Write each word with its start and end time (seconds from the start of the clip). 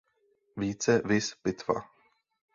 Více 0.57 1.01
viz 1.05 1.35
Pitva. 1.41 1.75